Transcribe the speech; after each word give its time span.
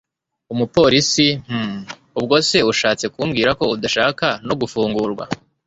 Umupolisi 0.53 1.27
hm 1.49 1.71
Ubwo 2.19 2.35
se 2.49 2.57
ushatse 2.71 3.05
kumbwira 3.13 3.51
ko 3.59 3.65
udashaka 3.75 4.27
no 4.47 4.53
gufungurwa 4.61 5.25